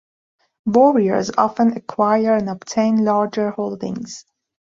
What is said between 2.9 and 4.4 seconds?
larger holdings.